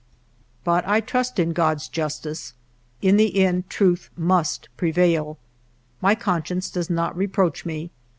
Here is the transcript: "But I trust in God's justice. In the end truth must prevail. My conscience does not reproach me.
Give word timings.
"But 0.63 0.87
I 0.87 0.99
trust 0.99 1.37
in 1.37 1.53
God's 1.53 1.87
justice. 1.87 2.55
In 3.03 3.17
the 3.17 3.37
end 3.39 3.69
truth 3.69 4.09
must 4.17 4.67
prevail. 4.75 5.37
My 6.01 6.15
conscience 6.15 6.71
does 6.71 6.89
not 6.89 7.15
reproach 7.15 7.67
me. 7.67 7.91